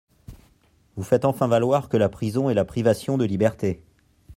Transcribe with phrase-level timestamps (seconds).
[0.95, 3.83] Vous faites enfin valoir que la prison est la privation de liberté.